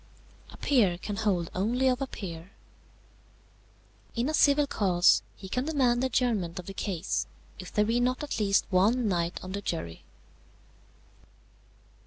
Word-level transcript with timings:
"A 0.49 0.57
peer 0.57 0.97
can 0.97 1.15
hold 1.17 1.51
only 1.53 1.87
of 1.87 2.01
a 2.01 2.07
peer. 2.07 2.53
"In 4.15 4.29
a 4.29 4.33
civil 4.33 4.65
cause 4.65 5.21
he 5.35 5.47
can 5.47 5.65
demand 5.65 6.01
the 6.01 6.07
adjournment 6.07 6.57
of 6.57 6.65
the 6.65 6.73
case, 6.73 7.27
if 7.59 7.71
there 7.71 7.85
be 7.85 7.99
not 7.99 8.23
at 8.23 8.39
least 8.39 8.65
one 8.71 9.07
knight 9.07 9.39
on 9.43 9.51
the 9.51 9.61
jury. 9.61 10.03